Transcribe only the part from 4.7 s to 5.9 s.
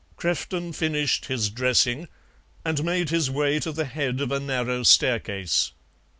staircase.